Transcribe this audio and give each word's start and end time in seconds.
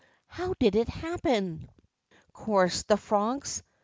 How 0.25 0.55
did 0.59 0.75
it 0.75 0.89
happen?" 0.89 1.69
chorused 2.33 2.87
the 2.87 2.97
frogs. 2.97 3.61